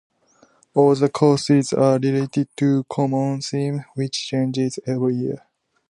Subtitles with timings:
[0.73, 5.43] All the courses are related to a common theme, which changes every year.